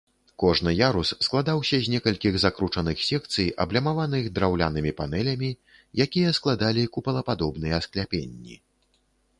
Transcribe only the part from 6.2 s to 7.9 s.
складалі купалападобныя